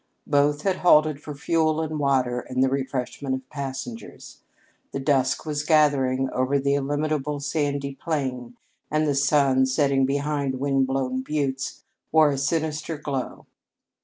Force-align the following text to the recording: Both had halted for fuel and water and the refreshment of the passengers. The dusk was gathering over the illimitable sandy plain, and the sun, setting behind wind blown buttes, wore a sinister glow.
Both 0.25 0.63
had 0.63 0.77
halted 0.77 1.21
for 1.21 1.35
fuel 1.35 1.79
and 1.79 1.99
water 1.99 2.39
and 2.39 2.63
the 2.63 2.69
refreshment 2.69 3.35
of 3.35 3.41
the 3.41 3.47
passengers. 3.53 4.41
The 4.93 4.99
dusk 4.99 5.45
was 5.45 5.61
gathering 5.63 6.27
over 6.31 6.57
the 6.57 6.73
illimitable 6.73 7.39
sandy 7.39 7.93
plain, 7.93 8.57
and 8.89 9.05
the 9.05 9.13
sun, 9.13 9.67
setting 9.67 10.07
behind 10.07 10.55
wind 10.59 10.87
blown 10.87 11.21
buttes, 11.21 11.83
wore 12.11 12.31
a 12.31 12.39
sinister 12.39 12.97
glow. 12.97 13.45